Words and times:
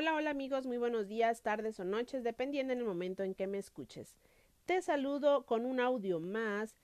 Hola, 0.00 0.14
hola 0.14 0.30
amigos, 0.30 0.64
muy 0.64 0.78
buenos 0.78 1.08
días, 1.08 1.42
tardes 1.42 1.80
o 1.80 1.84
noches, 1.84 2.22
dependiendo 2.22 2.72
en 2.72 2.78
el 2.78 2.84
momento 2.84 3.24
en 3.24 3.34
que 3.34 3.48
me 3.48 3.58
escuches. 3.58 4.14
Te 4.64 4.80
saludo 4.80 5.44
con 5.44 5.66
un 5.66 5.80
audio 5.80 6.20
más 6.20 6.76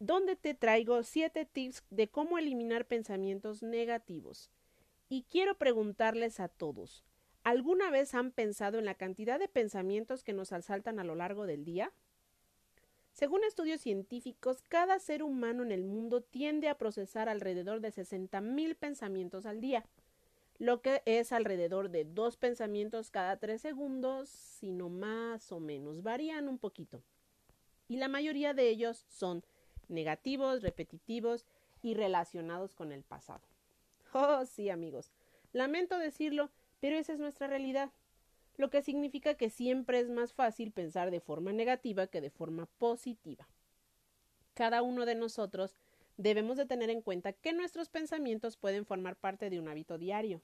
donde 0.00 0.36
te 0.36 0.52
traigo 0.52 1.02
7 1.02 1.46
tips 1.46 1.82
de 1.88 2.08
cómo 2.08 2.36
eliminar 2.36 2.84
pensamientos 2.84 3.62
negativos. 3.62 4.50
Y 5.08 5.22
quiero 5.30 5.56
preguntarles 5.56 6.40
a 6.40 6.48
todos, 6.48 7.06
¿alguna 7.42 7.90
vez 7.90 8.14
han 8.14 8.32
pensado 8.32 8.78
en 8.78 8.84
la 8.84 8.96
cantidad 8.96 9.38
de 9.38 9.48
pensamientos 9.48 10.22
que 10.22 10.34
nos 10.34 10.52
asaltan 10.52 10.98
a 10.98 11.04
lo 11.04 11.14
largo 11.14 11.46
del 11.46 11.64
día? 11.64 11.90
Según 13.14 13.44
estudios 13.44 13.80
científicos, 13.80 14.60
cada 14.60 14.98
ser 14.98 15.22
humano 15.22 15.62
en 15.62 15.72
el 15.72 15.84
mundo 15.84 16.20
tiende 16.20 16.68
a 16.68 16.76
procesar 16.76 17.30
alrededor 17.30 17.80
de 17.80 17.92
60.000 17.92 18.76
pensamientos 18.76 19.46
al 19.46 19.62
día 19.62 19.86
lo 20.58 20.82
que 20.82 21.02
es 21.06 21.32
alrededor 21.32 21.90
de 21.90 22.04
dos 22.04 22.36
pensamientos 22.36 23.10
cada 23.10 23.36
tres 23.38 23.62
segundos, 23.62 24.28
sino 24.28 24.88
más 24.88 25.52
o 25.52 25.60
menos, 25.60 26.02
varían 26.02 26.48
un 26.48 26.58
poquito. 26.58 27.02
Y 27.86 27.96
la 27.96 28.08
mayoría 28.08 28.54
de 28.54 28.68
ellos 28.68 29.04
son 29.08 29.44
negativos, 29.88 30.62
repetitivos 30.62 31.46
y 31.82 31.94
relacionados 31.94 32.74
con 32.74 32.92
el 32.92 33.02
pasado. 33.02 33.42
Oh, 34.14 34.46
sí, 34.46 34.70
amigos. 34.70 35.12
Lamento 35.52 35.98
decirlo, 35.98 36.50
pero 36.80 36.96
esa 36.96 37.12
es 37.12 37.18
nuestra 37.18 37.46
realidad, 37.46 37.90
lo 38.56 38.70
que 38.70 38.80
significa 38.80 39.34
que 39.34 39.50
siempre 39.50 40.00
es 40.00 40.08
más 40.08 40.32
fácil 40.32 40.72
pensar 40.72 41.10
de 41.10 41.20
forma 41.20 41.52
negativa 41.52 42.06
que 42.06 42.22
de 42.22 42.30
forma 42.30 42.66
positiva. 42.78 43.46
Cada 44.54 44.80
uno 44.80 45.04
de 45.04 45.14
nosotros 45.14 45.76
debemos 46.18 46.56
de 46.58 46.66
tener 46.66 46.90
en 46.90 47.00
cuenta 47.00 47.32
que 47.32 47.54
nuestros 47.54 47.88
pensamientos 47.88 48.56
pueden 48.58 48.84
formar 48.84 49.16
parte 49.16 49.48
de 49.48 49.58
un 49.58 49.68
hábito 49.68 49.96
diario. 49.96 50.42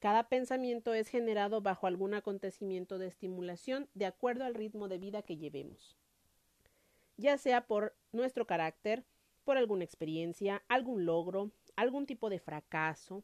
Cada 0.00 0.28
pensamiento 0.28 0.92
es 0.92 1.08
generado 1.08 1.60
bajo 1.60 1.86
algún 1.86 2.14
acontecimiento 2.14 2.98
de 2.98 3.06
estimulación 3.06 3.88
de 3.94 4.06
acuerdo 4.06 4.44
al 4.44 4.54
ritmo 4.54 4.88
de 4.88 4.98
vida 4.98 5.22
que 5.22 5.36
llevemos, 5.36 5.96
ya 7.16 7.38
sea 7.38 7.66
por 7.66 7.94
nuestro 8.12 8.46
carácter, 8.46 9.04
por 9.44 9.56
alguna 9.58 9.84
experiencia, 9.84 10.62
algún 10.68 11.04
logro, 11.04 11.52
algún 11.76 12.06
tipo 12.06 12.30
de 12.30 12.38
fracaso, 12.38 13.22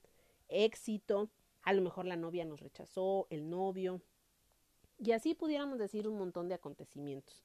éxito, 0.48 1.30
a 1.62 1.72
lo 1.72 1.82
mejor 1.82 2.04
la 2.04 2.16
novia 2.16 2.44
nos 2.44 2.60
rechazó, 2.60 3.26
el 3.30 3.48
novio, 3.48 4.02
y 4.98 5.12
así 5.12 5.34
pudiéramos 5.34 5.78
decir 5.78 6.06
un 6.06 6.18
montón 6.18 6.48
de 6.48 6.54
acontecimientos. 6.54 7.42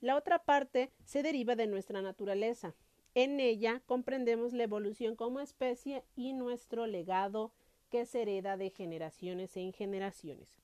La 0.00 0.16
otra 0.16 0.44
parte 0.44 0.92
se 1.04 1.22
deriva 1.22 1.56
de 1.56 1.66
nuestra 1.66 2.00
naturaleza, 2.00 2.74
en 3.16 3.40
ella 3.40 3.80
comprendemos 3.86 4.52
la 4.52 4.64
evolución 4.64 5.16
como 5.16 5.40
especie 5.40 6.04
y 6.16 6.34
nuestro 6.34 6.86
legado 6.86 7.50
que 7.88 8.04
se 8.04 8.20
hereda 8.20 8.58
de 8.58 8.68
generaciones 8.68 9.56
en 9.56 9.72
generaciones. 9.72 10.60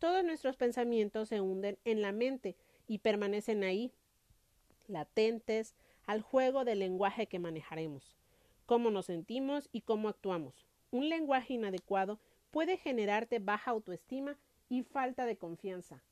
Todos 0.00 0.24
nuestros 0.24 0.56
pensamientos 0.56 1.28
se 1.28 1.40
hunden 1.40 1.78
en 1.84 2.02
la 2.02 2.10
mente 2.10 2.56
y 2.88 2.98
permanecen 2.98 3.62
ahí, 3.62 3.92
latentes, 4.88 5.76
al 6.06 6.22
juego 6.22 6.64
del 6.64 6.80
lenguaje 6.80 7.28
que 7.28 7.38
manejaremos, 7.38 8.16
cómo 8.66 8.90
nos 8.90 9.06
sentimos 9.06 9.68
y 9.70 9.82
cómo 9.82 10.08
actuamos. 10.08 10.66
Un 10.90 11.08
lenguaje 11.08 11.54
inadecuado 11.54 12.18
puede 12.50 12.78
generarte 12.78 13.38
baja 13.38 13.70
autoestima 13.70 14.36
y 14.68 14.82
falta 14.82 15.24
de 15.24 15.36
confianza, 15.36 16.02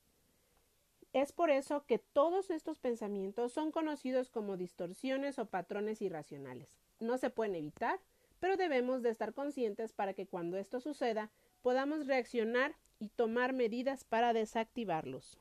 es 1.15 1.31
por 1.31 1.49
eso 1.49 1.85
que 1.85 1.97
todos 1.97 2.49
estos 2.49 2.77
pensamientos 2.77 3.53
son 3.53 3.71
conocidos 3.71 4.29
como 4.29 4.57
distorsiones 4.57 5.39
o 5.39 5.45
patrones 5.45 6.01
irracionales. 6.01 6.77
No 6.99 7.17
se 7.17 7.29
pueden 7.29 7.55
evitar, 7.55 8.01
pero 8.41 8.57
debemos 8.57 9.01
de 9.01 9.11
estar 9.11 9.33
conscientes 9.33 9.93
para 9.93 10.13
que 10.13 10.27
cuando 10.27 10.57
esto 10.57 10.81
suceda 10.81 11.31
podamos 11.61 12.05
reaccionar 12.05 12.75
y 12.99 13.07
tomar 13.07 13.53
medidas 13.53 14.03
para 14.03 14.33
desactivarlos. 14.33 15.37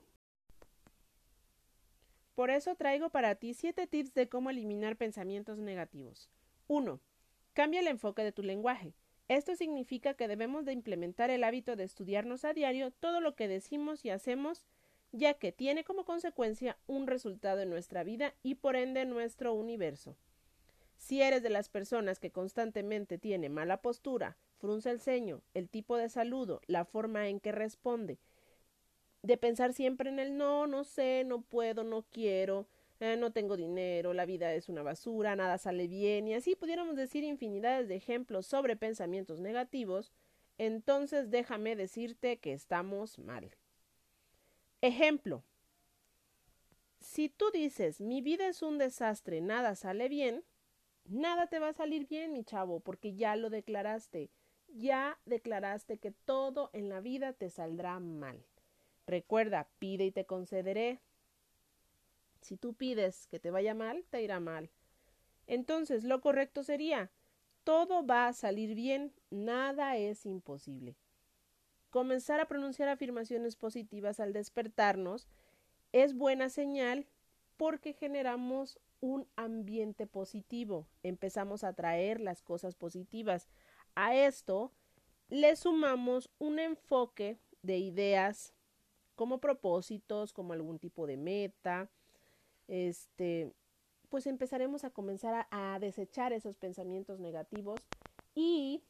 Por 2.37 2.51
eso 2.51 2.77
traigo 2.77 3.11
para 3.11 3.35
ti 3.35 3.53
7 3.53 3.89
tips 3.89 4.15
de 4.15 4.29
cómo 4.29 4.51
eliminar 4.51 4.97
pensamientos 4.97 5.59
negativos. 5.59 6.31
1. 6.69 7.01
Cambia 7.53 7.81
el 7.81 7.89
enfoque 7.89 8.23
de 8.23 8.31
tu 8.31 8.45
lenguaje. 8.45 8.95
Esto 9.27 9.57
significa 9.57 10.15
que 10.15 10.29
debemos 10.29 10.65
de 10.67 10.73
implementar 10.73 11.31
el 11.31 11.43
hábito 11.43 11.75
de 11.75 11.83
estudiarnos 11.83 12.45
a 12.45 12.53
diario 12.53 12.93
todo 12.93 13.21
lo 13.21 13.35
que 13.35 13.49
decimos 13.49 14.05
y 14.05 14.11
hacemos 14.11 14.65
ya 15.15 15.35
que 15.35 15.53
tiene 15.53 15.85
como 15.85 16.05
consecuencia 16.05 16.77
un 16.89 17.07
resultado 17.07 17.61
en 17.61 17.71
nuestra 17.71 18.03
vida 18.03 18.35
y 18.43 18.57
por 18.57 18.75
ende 18.75 19.05
nuestro 19.05 19.55
universo. 19.55 20.17
Si 20.97 21.23
eres 21.23 21.43
de 21.43 21.51
las 21.51 21.69
personas 21.69 22.19
que 22.19 22.33
constantemente 22.33 23.17
tiene 23.17 23.49
mala 23.49 23.81
postura, 23.81 24.37
frunce 24.59 24.91
el 24.91 25.01
ceño, 25.01 25.43
el 25.55 25.69
tipo 25.69 25.97
de 25.97 26.09
saludo, 26.09 26.61
la 26.67 26.85
forma 26.85 27.29
en 27.29 27.39
que 27.39 27.53
responde, 27.53 28.19
de 29.23 29.37
pensar 29.37 29.73
siempre 29.73 30.11
en 30.11 30.19
el 30.19 30.37
no, 30.37 30.67
no 30.67 30.83
sé, 30.83 31.23
no 31.25 31.43
puedo, 31.43 31.85
no 31.85 32.03
quiero, 32.11 32.67
eh, 32.99 33.17
no 33.17 33.31
tengo 33.33 33.57
dinero, 33.57 34.15
la 34.15 34.27
vida 34.27 34.53
es 34.53 34.69
una 34.69 34.83
basura, 34.83 35.37
nada 35.37 35.59
sale 35.59 35.87
bien, 35.87 36.27
y 36.27 36.35
así 36.35 36.57
pudiéramos 36.57 36.97
decir 36.97 37.23
infinidades 37.23 37.87
de 37.87 37.95
ejemplos 37.95 38.47
sobre 38.47 38.77
pensamientos 38.77 39.39
negativos, 39.39 40.13
entonces 40.59 41.31
déjame 41.31 41.77
decirte 41.77 42.39
que 42.39 42.53
estamos 42.53 43.19
mal. 43.19 43.55
Ejemplo. 44.85 45.43
Si 47.01 47.31
tú 47.31 47.47
dices 47.55 48.03
mi 48.03 48.21
vida 48.21 48.49
es 48.49 48.61
un 48.61 48.77
desastre, 48.77 49.41
nada 49.41 49.77
sale 49.77 50.11
bien, 50.11 50.45
nada 51.07 51.47
te 51.47 51.59
va 51.59 51.69
a 51.69 51.73
salir 51.73 52.07
bien, 52.07 52.35
mi 52.35 52.45
chavo, 52.45 52.81
porque 52.81 53.15
ya 53.15 53.35
lo 53.35 53.49
declaraste. 53.49 54.29
Ya 54.69 55.19
declaraste 55.25 55.97
que 55.97 56.11
todo 56.11 56.69
en 56.75 56.91
la 56.91 57.01
vida 57.01 57.33
te 57.33 57.49
saldrá 57.49 57.99
mal. 57.99 58.45
Recuerda, 59.07 59.71
pide 59.79 60.05
y 60.05 60.13
te 60.13 60.27
concederé. 60.27 61.01
Si 62.43 62.59
tú 62.59 62.75
pides 62.75 63.27
que 63.29 63.41
te 63.41 63.51
vaya 63.51 63.73
mal, 63.73 64.05
te 64.11 64.21
irá 64.21 64.39
mal. 64.39 64.69
Entonces, 65.47 66.05
lo 66.05 66.21
correcto 66.21 66.63
sería, 66.63 67.11
todo 67.65 68.05
va 68.05 68.27
a 68.27 68.35
salir 68.35 68.75
bien, 68.75 69.15
nada 69.31 69.97
es 69.97 70.27
imposible. 70.27 70.95
Comenzar 71.95 72.41
a 72.41 72.49
pronunciar 72.49 72.89
afirmaciones 72.89 73.55
positivas 73.55 74.19
al 74.19 74.33
despertarnos 74.33 75.29
es 75.93 76.13
buena 76.17 76.49
señal 76.49 77.07
porque 77.57 77.93
generamos 77.93 78.81
un 78.99 79.29
ambiente 79.37 80.09
positivo, 80.09 80.89
empezamos 81.05 81.63
a 81.63 81.69
atraer 81.69 82.21
las 82.21 82.43
cosas 82.43 82.75
positivas. 82.75 83.49
A 83.95 84.17
esto 84.17 84.73
le 85.29 85.55
sumamos 85.55 86.31
un 86.41 86.59
enfoque 86.59 87.39
de 87.63 87.79
ideas 87.79 88.55
como 89.15 89.39
propósitos, 89.39 90.33
como 90.33 90.53
algún 90.53 90.81
tipo 90.81 91.07
de 91.07 91.17
meta, 91.17 91.89
este, 92.67 93.53
pues 94.09 94.27
empezaremos 94.27 94.83
a 94.83 94.91
comenzar 94.91 95.47
a, 95.49 95.75
a 95.75 95.79
desechar 95.79 96.33
esos 96.33 96.57
pensamientos 96.57 97.21
negativos 97.21 97.79
y 98.35 98.83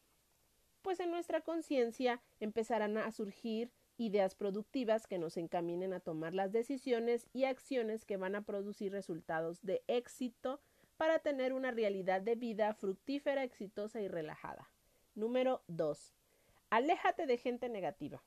pues 0.85 1.01
en 1.01 1.11
nuestra 1.11 1.41
conciencia 1.41 2.21
empezarán 2.41 2.99
a 2.99 3.11
surgir 3.11 3.73
ideas 3.97 4.35
productivas 4.35 5.07
que 5.07 5.19
nos 5.19 5.39
encaminen 5.39 5.95
a 5.95 6.01
tomar 6.01 6.35
las 6.35 6.53
decisiones 6.53 7.27
y 7.33 7.45
acciones 7.45 8.05
que 8.05 8.19
van 8.19 8.35
a 8.35 8.43
producir 8.43 8.93
resultados 8.93 9.63
de 9.63 9.83
éxito 9.89 10.61
para 10.99 11.21
tener 11.21 11.55
una 11.55 11.71
realidad 11.71 12.21
de 12.21 12.35
vida 12.35 12.75
fructífera, 12.75 13.45
exitosa 13.45 14.03
y 14.03 14.09
relajada. 14.09 14.71
Número 15.15 15.63
2. 15.69 16.13
Aléjate 16.69 17.25
de 17.25 17.39
gente 17.39 17.71
negativa. 17.71 18.23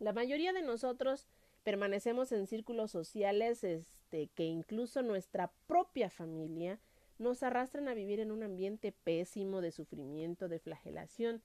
La 0.00 0.12
mayoría 0.12 0.52
de 0.52 0.62
nosotros 0.62 1.28
permanecemos 1.62 2.32
en 2.32 2.48
círculos 2.48 2.90
sociales 2.90 3.62
este, 3.62 4.26
que 4.34 4.44
incluso 4.44 5.02
nuestra 5.02 5.52
propia 5.68 6.10
familia 6.10 6.80
nos 7.18 7.42
arrastran 7.42 7.88
a 7.88 7.94
vivir 7.94 8.20
en 8.20 8.30
un 8.30 8.42
ambiente 8.42 8.92
pésimo 8.92 9.60
de 9.60 9.72
sufrimiento, 9.72 10.48
de 10.48 10.58
flagelación. 10.58 11.42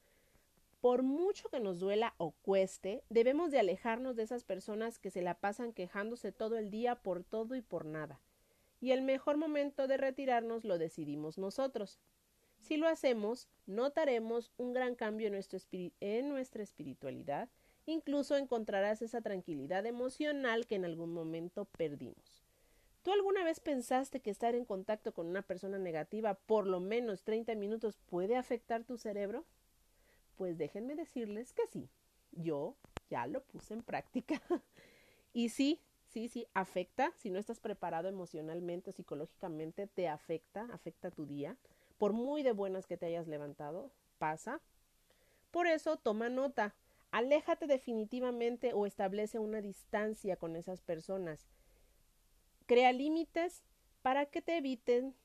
Por 0.81 1.03
mucho 1.03 1.49
que 1.49 1.59
nos 1.59 1.79
duela 1.79 2.15
o 2.17 2.31
cueste, 2.31 3.03
debemos 3.09 3.51
de 3.51 3.59
alejarnos 3.59 4.15
de 4.15 4.23
esas 4.23 4.43
personas 4.43 4.97
que 4.97 5.11
se 5.11 5.21
la 5.21 5.35
pasan 5.35 5.73
quejándose 5.73 6.31
todo 6.31 6.57
el 6.57 6.69
día 6.69 6.95
por 6.95 7.23
todo 7.23 7.55
y 7.55 7.61
por 7.61 7.85
nada. 7.85 8.21
Y 8.79 8.91
el 8.91 9.01
mejor 9.01 9.37
momento 9.37 9.87
de 9.87 9.97
retirarnos 9.97 10.63
lo 10.63 10.77
decidimos 10.77 11.37
nosotros. 11.37 11.99
Si 12.59 12.77
lo 12.77 12.87
hacemos, 12.87 13.49
notaremos 13.65 14.51
un 14.57 14.73
gran 14.73 14.95
cambio 14.95 15.27
en, 15.27 15.39
en 15.99 16.29
nuestra 16.29 16.63
espiritualidad, 16.63 17.49
incluso 17.85 18.37
encontrarás 18.37 19.01
esa 19.01 19.21
tranquilidad 19.21 19.85
emocional 19.85 20.65
que 20.65 20.75
en 20.75 20.85
algún 20.85 21.13
momento 21.13 21.65
perdimos. 21.65 22.48
¿Tú 23.03 23.13
alguna 23.13 23.43
vez 23.43 23.59
pensaste 23.59 24.19
que 24.19 24.29
estar 24.29 24.55
en 24.55 24.65
contacto 24.65 25.13
con 25.13 25.27
una 25.27 25.41
persona 25.41 25.79
negativa 25.79 26.33
por 26.33 26.67
lo 26.67 26.79
menos 26.79 27.23
30 27.23 27.55
minutos 27.55 27.97
puede 28.09 28.35
afectar 28.35 28.83
tu 28.83 28.97
cerebro? 28.97 29.45
Pues 30.35 30.57
déjenme 30.57 30.95
decirles 30.95 31.53
que 31.53 31.65
sí. 31.67 31.89
Yo 32.31 32.75
ya 33.09 33.25
lo 33.25 33.41
puse 33.43 33.73
en 33.73 33.83
práctica. 33.83 34.41
y 35.33 35.49
sí, 35.49 35.79
sí, 36.07 36.27
sí, 36.27 36.47
afecta. 36.53 37.11
Si 37.15 37.29
no 37.29 37.39
estás 37.39 37.59
preparado 37.59 38.09
emocionalmente 38.09 38.89
o 38.89 38.93
psicológicamente, 38.93 39.87
te 39.87 40.07
afecta, 40.07 40.67
afecta 40.71 41.09
tu 41.09 41.25
día. 41.25 41.55
Por 41.97 42.13
muy 42.13 42.43
de 42.43 42.51
buenas 42.51 42.85
que 42.85 42.97
te 42.97 43.05
hayas 43.05 43.27
levantado, 43.27 43.91
pasa. 44.17 44.61
Por 45.51 45.67
eso 45.67 45.97
toma 45.97 46.29
nota. 46.29 46.75
Aléjate 47.11 47.65
definitivamente 47.65 48.73
o 48.73 48.85
establece 48.85 49.39
una 49.39 49.61
distancia 49.61 50.35
con 50.35 50.55
esas 50.55 50.81
personas. 50.81 51.47
Crea 52.69 52.93
límites 52.93 53.63
para 54.03 54.27
que 54.27 54.43
te 54.43 54.57
eviten 54.57 55.15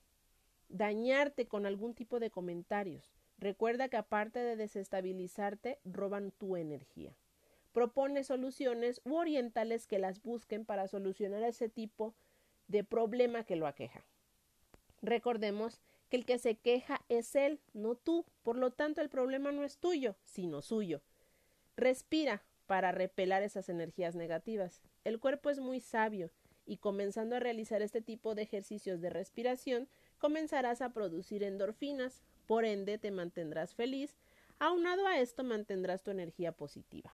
dañarte 0.70 1.46
con 1.46 1.66
algún 1.66 1.92
tipo 1.92 2.18
de 2.18 2.30
comentarios. 2.30 3.12
Recuerda 3.36 3.90
que 3.90 3.98
aparte 3.98 4.38
de 4.38 4.56
desestabilizarte, 4.56 5.78
roban 5.84 6.30
tu 6.30 6.56
energía. 6.56 7.14
Propone 7.72 8.24
soluciones 8.24 9.02
u 9.04 9.16
orientales 9.16 9.86
que 9.86 9.98
las 9.98 10.22
busquen 10.22 10.64
para 10.64 10.88
solucionar 10.88 11.42
ese 11.42 11.68
tipo 11.68 12.14
de 12.66 12.82
problema 12.82 13.44
que 13.44 13.56
lo 13.56 13.66
aqueja. 13.66 14.06
Recordemos 15.02 15.82
que 16.08 16.16
el 16.16 16.24
que 16.24 16.38
se 16.38 16.54
queja 16.54 17.02
es 17.10 17.36
él, 17.36 17.60
no 17.74 17.94
tú. 17.94 18.24
Por 18.42 18.56
lo 18.56 18.70
tanto, 18.70 19.02
el 19.02 19.10
problema 19.10 19.52
no 19.52 19.64
es 19.64 19.76
tuyo, 19.76 20.16
sino 20.24 20.62
suyo. 20.62 21.02
Respira 21.76 22.42
para 22.64 22.90
repelar 22.90 23.42
esas 23.42 23.68
energías 23.68 24.14
negativas. 24.14 24.80
El 25.04 25.20
cuerpo 25.20 25.50
es 25.50 25.60
muy 25.60 25.80
sabio 25.80 26.30
y 26.66 26.78
comenzando 26.78 27.36
a 27.36 27.40
realizar 27.40 27.82
este 27.82 28.00
tipo 28.00 28.34
de 28.34 28.42
ejercicios 28.42 29.00
de 29.00 29.10
respiración, 29.10 29.88
comenzarás 30.18 30.80
a 30.80 30.92
producir 30.92 31.42
endorfinas, 31.42 32.22
por 32.46 32.64
ende 32.64 32.98
te 32.98 33.10
mantendrás 33.10 33.74
feliz, 33.74 34.16
aunado 34.58 35.06
a 35.06 35.18
esto 35.18 35.44
mantendrás 35.44 36.02
tu 36.02 36.10
energía 36.10 36.52
positiva. 36.52 37.14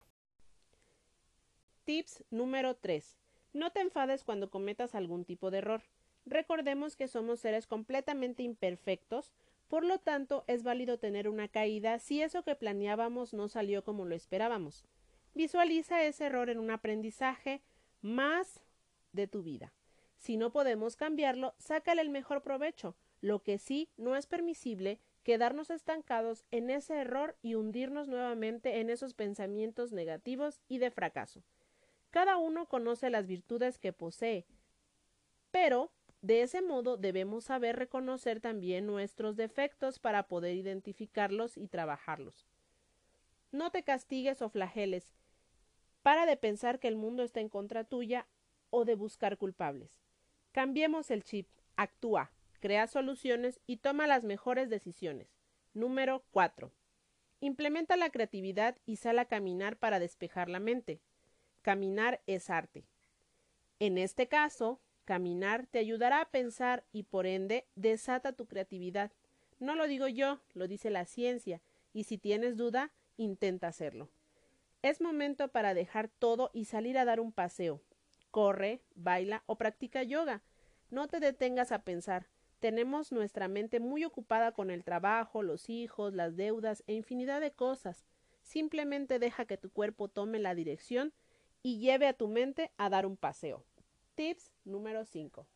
Tips 1.84 2.24
número 2.30 2.76
3. 2.76 3.16
No 3.54 3.72
te 3.72 3.80
enfades 3.80 4.24
cuando 4.24 4.50
cometas 4.50 4.94
algún 4.94 5.24
tipo 5.24 5.50
de 5.50 5.58
error. 5.58 5.82
Recordemos 6.26 6.96
que 6.96 7.08
somos 7.08 7.40
seres 7.40 7.66
completamente 7.66 8.42
imperfectos, 8.42 9.32
por 9.68 9.84
lo 9.84 9.98
tanto 9.98 10.44
es 10.46 10.62
válido 10.62 10.98
tener 10.98 11.28
una 11.28 11.48
caída 11.48 11.98
si 11.98 12.22
eso 12.22 12.42
que 12.42 12.54
planeábamos 12.54 13.32
no 13.32 13.48
salió 13.48 13.84
como 13.84 14.04
lo 14.04 14.14
esperábamos. 14.14 14.84
Visualiza 15.34 16.02
ese 16.04 16.26
error 16.26 16.50
en 16.50 16.58
un 16.58 16.70
aprendizaje 16.70 17.62
más 18.02 18.62
de 19.12 19.26
tu 19.26 19.42
vida. 19.42 19.72
Si 20.18 20.36
no 20.36 20.50
podemos 20.50 20.96
cambiarlo, 20.96 21.54
sácale 21.58 22.02
el 22.02 22.10
mejor 22.10 22.42
provecho. 22.42 22.96
Lo 23.20 23.42
que 23.42 23.58
sí 23.58 23.88
no 23.96 24.16
es 24.16 24.26
permisible 24.26 25.00
quedarnos 25.22 25.70
estancados 25.70 26.44
en 26.50 26.70
ese 26.70 26.96
error 26.96 27.36
y 27.42 27.54
hundirnos 27.54 28.08
nuevamente 28.08 28.80
en 28.80 28.90
esos 28.90 29.14
pensamientos 29.14 29.92
negativos 29.92 30.60
y 30.68 30.78
de 30.78 30.90
fracaso. 30.90 31.42
Cada 32.10 32.36
uno 32.36 32.66
conoce 32.66 33.10
las 33.10 33.26
virtudes 33.26 33.78
que 33.78 33.92
posee, 33.92 34.46
pero 35.50 35.90
de 36.22 36.42
ese 36.42 36.62
modo 36.62 36.96
debemos 36.96 37.44
saber 37.44 37.76
reconocer 37.76 38.40
también 38.40 38.86
nuestros 38.86 39.36
defectos 39.36 39.98
para 39.98 40.24
poder 40.24 40.56
identificarlos 40.56 41.56
y 41.56 41.68
trabajarlos. 41.68 42.46
No 43.52 43.70
te 43.70 43.82
castigues 43.82 44.42
o 44.42 44.48
flageles. 44.48 45.14
Para 46.02 46.26
de 46.26 46.36
pensar 46.36 46.78
que 46.80 46.88
el 46.88 46.96
mundo 46.96 47.22
está 47.22 47.40
en 47.40 47.48
contra 47.48 47.84
tuya 47.84 48.26
o 48.70 48.84
de 48.84 48.94
buscar 48.94 49.38
culpables. 49.38 49.90
Cambiemos 50.52 51.10
el 51.10 51.24
chip, 51.24 51.48
actúa, 51.76 52.32
crea 52.60 52.86
soluciones 52.86 53.60
y 53.66 53.78
toma 53.78 54.06
las 54.06 54.24
mejores 54.24 54.68
decisiones. 54.68 55.28
Número 55.74 56.24
4. 56.30 56.72
Implementa 57.40 57.96
la 57.96 58.10
creatividad 58.10 58.76
y 58.84 58.96
sal 58.96 59.18
a 59.18 59.26
caminar 59.26 59.76
para 59.76 60.00
despejar 60.00 60.48
la 60.48 60.58
mente. 60.58 61.00
Caminar 61.62 62.20
es 62.26 62.50
arte. 62.50 62.84
En 63.78 63.96
este 63.96 64.26
caso, 64.26 64.80
caminar 65.04 65.66
te 65.66 65.78
ayudará 65.78 66.20
a 66.20 66.30
pensar 66.30 66.84
y 66.92 67.04
por 67.04 67.26
ende 67.26 67.66
desata 67.76 68.32
tu 68.32 68.46
creatividad. 68.46 69.12
No 69.60 69.76
lo 69.76 69.86
digo 69.86 70.08
yo, 70.08 70.40
lo 70.54 70.66
dice 70.66 70.90
la 70.90 71.04
ciencia, 71.04 71.60
y 71.92 72.04
si 72.04 72.18
tienes 72.18 72.56
duda, 72.56 72.92
intenta 73.16 73.68
hacerlo. 73.68 74.08
Es 74.82 75.00
momento 75.00 75.48
para 75.48 75.74
dejar 75.74 76.08
todo 76.08 76.50
y 76.52 76.64
salir 76.64 76.98
a 76.98 77.04
dar 77.04 77.20
un 77.20 77.32
paseo, 77.32 77.80
corre, 78.30 78.80
baila 78.94 79.42
o 79.46 79.56
practica 79.56 80.02
yoga. 80.02 80.42
No 80.90 81.08
te 81.08 81.20
detengas 81.20 81.72
a 81.72 81.82
pensar. 81.82 82.26
Tenemos 82.60 83.12
nuestra 83.12 83.46
mente 83.46 83.78
muy 83.78 84.04
ocupada 84.04 84.52
con 84.52 84.70
el 84.70 84.82
trabajo, 84.84 85.42
los 85.42 85.68
hijos, 85.68 86.14
las 86.14 86.36
deudas 86.36 86.82
e 86.86 86.94
infinidad 86.94 87.40
de 87.40 87.52
cosas. 87.52 88.04
Simplemente 88.42 89.18
deja 89.18 89.44
que 89.44 89.56
tu 89.56 89.70
cuerpo 89.70 90.08
tome 90.08 90.38
la 90.38 90.54
dirección 90.54 91.12
y 91.62 91.78
lleve 91.78 92.06
a 92.06 92.14
tu 92.14 92.28
mente 92.28 92.72
a 92.76 92.88
dar 92.88 93.06
un 93.06 93.16
paseo. 93.16 93.64
Tips 94.14 94.52
número 94.64 95.04
5. 95.04 95.46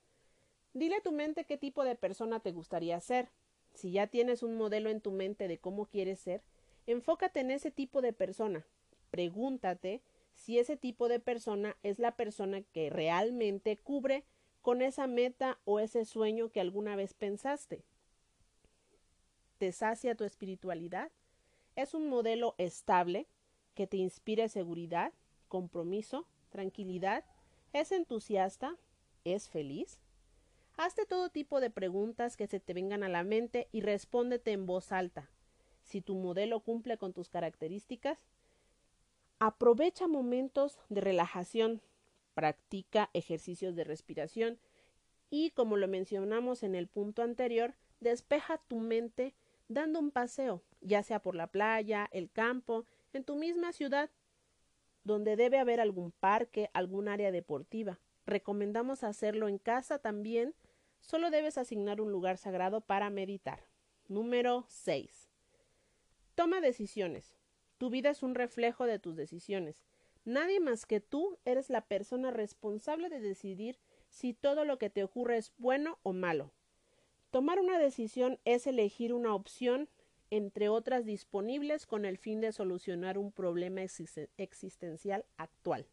Dile 0.75 0.97
a 0.97 1.03
tu 1.03 1.13
mente 1.13 1.45
qué 1.45 1.57
tipo 1.57 1.85
de 1.85 1.97
persona 1.97 2.41
te 2.41 2.53
gustaría 2.53 3.01
ser. 3.01 3.31
Si 3.75 3.93
ya 3.93 4.07
tienes 4.07 4.43
un 4.43 4.57
modelo 4.57 4.91
en 4.91 5.01
tu 5.01 5.11
mente 5.11 5.49
de 5.49 5.59
cómo 5.59 5.87
quieres 5.87 6.21
ser, 6.21 6.43
enfócate 6.87 7.41
en 7.41 7.51
ese 7.51 7.71
tipo 7.71 8.03
de 8.03 8.13
persona. 8.13 8.65
Pregúntate 9.11 10.03
si 10.43 10.59
ese 10.59 10.77
tipo 10.77 11.09
de 11.09 11.21
persona 11.21 11.77
es 11.85 12.01
la 12.01 12.17
persona 12.17 12.63
que 12.63 12.91
realmente 12.91 13.77
cubre 13.77 14.25
con 14.61 14.83
esa 14.83 15.07
meta 15.07 15.61
o 15.65 15.79
ese 15.79 16.05
sueño 16.05 16.51
que 16.51 16.61
alguna 16.61 16.97
vez 16.97 17.15
pensaste. 17.15 17.85
¿Te 19.59 19.71
sacia 19.71 20.17
tu 20.17 20.25
espiritualidad? 20.25 21.13
¿Es 21.77 21.95
un 21.95 22.09
modelo 22.09 22.57
estable 22.59 23.29
que 23.75 23.87
te 23.87 23.99
inspire 23.99 24.49
seguridad, 24.49 25.13
compromiso, 25.47 26.27
tranquilidad? 26.51 27.25
¿Es 27.73 27.93
entusiasta? 27.93 28.77
¿Es 29.23 29.49
feliz? 29.49 30.01
Hazte 30.77 31.07
todo 31.07 31.29
tipo 31.29 31.61
de 31.61 31.71
preguntas 31.71 32.37
que 32.37 32.49
se 32.49 32.59
te 32.59 32.75
vengan 32.75 33.05
a 33.05 33.09
la 33.09 33.23
mente 33.23 33.69
y 33.71 33.83
respóndete 33.83 34.51
en 34.51 34.67
voz 34.67 34.91
alta. 34.91 35.31
Si 35.85 36.01
tu 36.01 36.17
modelo 36.17 36.59
cumple 36.59 36.99
con 36.99 37.13
tus 37.13 37.29
características, 37.29 38.19
Aprovecha 39.45 40.07
momentos 40.07 40.79
de 40.89 41.01
relajación, 41.01 41.83
practica 42.33 43.11
ejercicios 43.13 43.75
de 43.75 43.83
respiración 43.83 44.61
y, 45.31 45.51
como 45.51 45.77
lo 45.77 45.89
mencionamos 45.89 46.63
en 46.63 46.77
el 46.77 46.87
punto 46.87 47.23
anterior, 47.23 47.75
despeja 47.99 48.59
tu 48.69 48.79
mente 48.79 49.35
dando 49.67 49.99
un 49.99 50.13
paseo, 50.13 50.63
ya 50.81 51.03
sea 51.03 51.23
por 51.23 51.35
la 51.35 51.49
playa, 51.49 52.09
el 52.13 52.31
campo, 52.31 52.87
en 53.13 53.25
tu 53.25 53.35
misma 53.35 53.73
ciudad, 53.73 54.11
donde 55.03 55.35
debe 55.35 55.59
haber 55.59 55.81
algún 55.81 56.13
parque, 56.13 56.71
algún 56.73 57.09
área 57.09 57.33
deportiva. 57.33 57.99
Recomendamos 58.27 59.03
hacerlo 59.03 59.49
en 59.49 59.59
casa 59.59 59.99
también, 59.99 60.55
solo 61.01 61.31
debes 61.33 61.59
asignar 61.59 62.01
un 62.01 62.13
lugar 62.13 62.39
sagrado 62.39 62.81
para 62.81 63.11
meditar. 63.11 63.67
Número 64.07 64.67
6. 64.69 65.33
Toma 66.37 66.61
decisiones. 66.61 67.42
Tu 67.83 67.91
vida 67.91 68.11
es 68.11 68.23
un 68.23 68.37
reflejo 68.37 68.87
de 68.87 69.01
tus 69.01 69.17
decisiones. 69.17 69.83
Nadie 70.25 70.61
más 70.61 70.87
que 70.87 71.01
tú 71.01 71.41
eres 71.45 71.69
la 71.69 71.81
persona 71.81 72.31
responsable 72.31 73.09
de 73.09 73.19
decidir 73.19 73.77
si 74.09 74.35
todo 74.35 74.65
lo 74.65 74.79
que 74.79 74.89
te 74.89 75.03
ocurre 75.03 75.37
es 75.37 75.53
bueno 75.59 75.99
o 76.05 76.13
malo. 76.13 76.53
Tomar 77.33 77.59
una 77.59 77.81
decisión 77.81 78.39
es 78.45 78.69
elegir 78.69 79.13
una 79.13 79.35
opción 79.35 79.89
entre 80.31 80.69
otras 80.69 81.05
disponibles 81.05 81.85
con 81.87 82.05
el 82.05 82.19
fin 82.19 82.41
de 82.41 82.53
solucionar 82.53 83.19
un 83.19 83.33
problema 83.33 83.83
existencial 83.83 85.25
actual. 85.37 85.89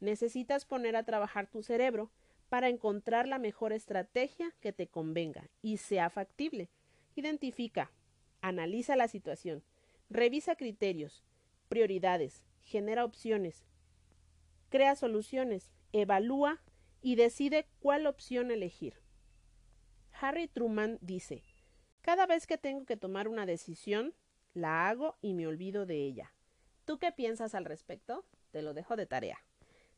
Necesitas 0.00 0.64
poner 0.64 0.96
a 0.96 1.04
trabajar 1.04 1.46
tu 1.46 1.62
cerebro 1.62 2.10
para 2.48 2.68
encontrar 2.68 3.28
la 3.28 3.38
mejor 3.38 3.72
estrategia 3.72 4.52
que 4.58 4.72
te 4.72 4.88
convenga 4.88 5.48
y 5.62 5.76
sea 5.76 6.10
factible. 6.10 6.68
Identifica, 7.14 7.92
analiza 8.40 8.96
la 8.96 9.06
situación, 9.06 9.62
Revisa 10.12 10.56
criterios, 10.56 11.24
prioridades, 11.70 12.44
genera 12.60 13.02
opciones, 13.02 13.64
crea 14.68 14.94
soluciones, 14.94 15.72
evalúa 15.92 16.60
y 17.00 17.14
decide 17.14 17.66
cuál 17.80 18.06
opción 18.06 18.50
elegir. 18.50 19.00
Harry 20.20 20.48
Truman 20.48 20.98
dice, 21.00 21.42
cada 22.02 22.26
vez 22.26 22.46
que 22.46 22.58
tengo 22.58 22.84
que 22.84 22.98
tomar 22.98 23.26
una 23.26 23.46
decisión, 23.46 24.12
la 24.52 24.86
hago 24.86 25.16
y 25.22 25.32
me 25.32 25.46
olvido 25.46 25.86
de 25.86 26.04
ella. 26.04 26.34
¿Tú 26.84 26.98
qué 26.98 27.10
piensas 27.10 27.54
al 27.54 27.64
respecto? 27.64 28.26
Te 28.50 28.60
lo 28.60 28.74
dejo 28.74 28.96
de 28.96 29.06
tarea. 29.06 29.38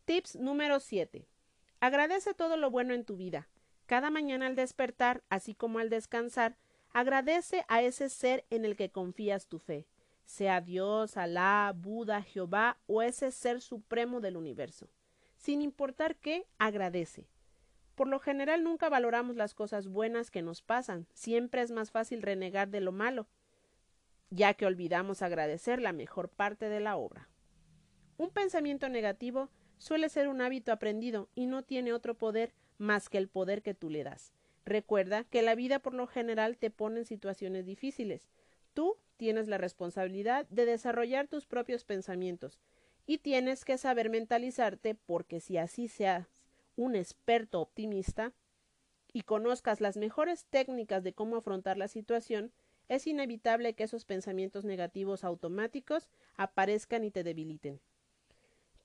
Tips 0.04 0.36
número 0.36 0.78
7. 0.78 1.26
Agradece 1.80 2.34
todo 2.34 2.56
lo 2.56 2.70
bueno 2.70 2.94
en 2.94 3.04
tu 3.04 3.16
vida. 3.16 3.48
Cada 3.86 4.10
mañana 4.10 4.46
al 4.46 4.54
despertar, 4.54 5.24
así 5.28 5.56
como 5.56 5.80
al 5.80 5.90
descansar, 5.90 6.56
agradece 6.92 7.64
a 7.66 7.82
ese 7.82 8.08
ser 8.08 8.46
en 8.50 8.64
el 8.64 8.76
que 8.76 8.92
confías 8.92 9.48
tu 9.48 9.58
fe 9.58 9.88
sea 10.24 10.60
Dios, 10.60 11.16
Alá, 11.16 11.72
Buda, 11.76 12.22
Jehová 12.22 12.78
o 12.86 13.02
ese 13.02 13.30
ser 13.30 13.60
supremo 13.60 14.20
del 14.20 14.36
universo. 14.36 14.88
Sin 15.36 15.62
importar 15.62 16.16
qué, 16.16 16.46
agradece. 16.58 17.28
Por 17.94 18.08
lo 18.08 18.18
general 18.18 18.64
nunca 18.64 18.88
valoramos 18.88 19.36
las 19.36 19.54
cosas 19.54 19.88
buenas 19.88 20.30
que 20.30 20.42
nos 20.42 20.62
pasan, 20.62 21.06
siempre 21.12 21.62
es 21.62 21.70
más 21.70 21.90
fácil 21.90 22.22
renegar 22.22 22.68
de 22.68 22.80
lo 22.80 22.90
malo, 22.90 23.28
ya 24.30 24.54
que 24.54 24.66
olvidamos 24.66 25.22
agradecer 25.22 25.80
la 25.80 25.92
mejor 25.92 26.28
parte 26.28 26.68
de 26.68 26.80
la 26.80 26.96
obra. 26.96 27.28
Un 28.16 28.30
pensamiento 28.30 28.88
negativo 28.88 29.48
suele 29.78 30.08
ser 30.08 30.28
un 30.28 30.40
hábito 30.40 30.72
aprendido 30.72 31.28
y 31.34 31.46
no 31.46 31.62
tiene 31.62 31.92
otro 31.92 32.14
poder 32.14 32.52
más 32.78 33.08
que 33.08 33.18
el 33.18 33.28
poder 33.28 33.62
que 33.62 33.74
tú 33.74 33.90
le 33.90 34.02
das. 34.02 34.32
Recuerda 34.64 35.24
que 35.24 35.42
la 35.42 35.54
vida 35.54 35.78
por 35.78 35.94
lo 35.94 36.06
general 36.06 36.56
te 36.56 36.70
pone 36.70 37.00
en 37.00 37.04
situaciones 37.04 37.66
difíciles, 37.66 38.28
Tú 38.74 38.96
tienes 39.16 39.48
la 39.48 39.58
responsabilidad 39.58 40.46
de 40.48 40.66
desarrollar 40.66 41.28
tus 41.28 41.46
propios 41.46 41.84
pensamientos 41.84 42.60
y 43.06 43.18
tienes 43.18 43.64
que 43.64 43.78
saber 43.78 44.10
mentalizarte 44.10 44.94
porque 44.94 45.40
si 45.40 45.58
así 45.58 45.88
seas 45.88 46.26
un 46.76 46.96
experto 46.96 47.60
optimista 47.60 48.32
y 49.12 49.22
conozcas 49.22 49.80
las 49.80 49.96
mejores 49.96 50.46
técnicas 50.46 51.02
de 51.04 51.12
cómo 51.12 51.36
afrontar 51.36 51.76
la 51.76 51.88
situación, 51.88 52.52
es 52.88 53.06
inevitable 53.06 53.74
que 53.74 53.84
esos 53.84 54.04
pensamientos 54.04 54.64
negativos 54.64 55.24
automáticos 55.24 56.10
aparezcan 56.36 57.04
y 57.04 57.10
te 57.10 57.22
debiliten. 57.22 57.80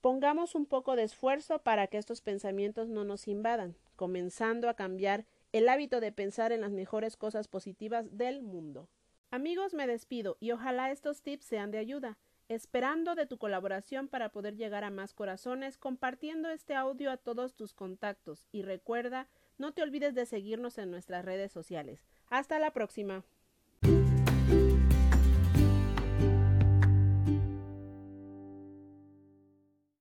Pongamos 0.02 0.56
un 0.56 0.66
poco 0.66 0.96
de 0.96 1.04
esfuerzo 1.04 1.60
para 1.60 1.88
que 1.88 1.98
estos 1.98 2.22
pensamientos 2.22 2.88
no 2.88 3.04
nos 3.04 3.28
invadan, 3.28 3.76
comenzando 3.98 4.70
a 4.70 4.76
cambiar 4.76 5.26
el 5.52 5.68
hábito 5.68 6.00
de 6.00 6.14
pensar 6.14 6.52
en 6.52 6.62
las 6.62 6.72
mejores 6.72 7.18
cosas 7.18 7.48
positivas 7.48 8.16
del 8.18 8.42
mundo. 8.42 8.88
Amigos, 9.32 9.76
me 9.76 9.86
despido 9.86 10.38
y 10.40 10.52
ojalá 10.52 10.90
estos 10.90 11.22
tips 11.22 11.46
sean 11.46 11.70
de 11.70 11.78
ayuda, 11.78 12.18
esperando 12.48 13.14
de 13.14 13.28
tu 13.28 13.38
colaboración 13.38 14.08
para 14.08 14.30
poder 14.30 14.56
llegar 14.56 14.84
a 14.84 14.90
más 14.90 15.14
corazones 15.14 15.78
compartiendo 15.78 16.50
este 16.50 16.74
audio 16.74 17.12
a 17.12 17.18
todos 17.18 17.54
tus 17.54 17.76
contactos 17.76 18.48
y 18.52 18.64
recuerda, 18.64 19.28
no 19.60 19.72
te 19.72 19.84
olvides 19.84 20.16
de 20.16 20.26
seguirnos 20.26 20.80
en 20.80 20.90
nuestras 20.90 21.24
redes 21.24 21.52
sociales. 21.52 22.08
Hasta 22.32 22.58
la 22.58 22.72
próxima. 22.74 23.24